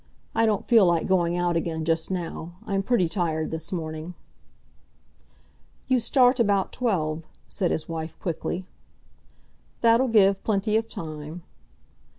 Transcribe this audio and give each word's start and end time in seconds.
I 0.33 0.47
don't 0.47 0.65
feel 0.65 0.87
like 0.87 1.05
going 1.05 1.37
out 1.37 1.55
again 1.55 1.85
just 1.85 2.09
now. 2.09 2.55
I'm 2.65 2.81
pretty 2.81 3.07
tired 3.07 3.51
this 3.51 3.71
morning." 3.71 4.15
"You 5.87 5.99
start 5.99 6.39
about 6.39 6.71
twelve," 6.71 7.21
said 7.47 7.69
his 7.69 7.87
wife 7.87 8.17
quickly. 8.19 8.65
"That'll 9.81 10.07
give 10.07 10.43
plenty 10.43 10.75
of 10.75 10.89
time." 10.89 11.43